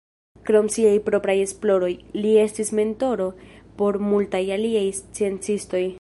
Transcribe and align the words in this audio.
Krom 0.47 0.69
siaj 0.75 0.93
propraj 1.09 1.35
esploroj, 1.41 1.91
li 2.23 2.31
estis 2.45 2.73
mentoro 2.81 3.29
por 3.83 4.03
multaj 4.09 4.45
aliaj 4.57 4.87
sciencistoj. 5.03 5.85